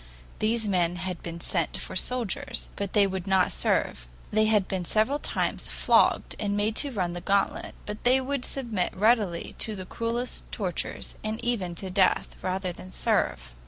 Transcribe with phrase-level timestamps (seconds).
[0.39, 4.83] These men had been sent for soldiers, but they would not serve; they had been
[4.83, 9.75] several times flogged and made to run the gauntlet, but they would submit readily to
[9.75, 13.53] the cruelest tortures, and even to death, rather than serve.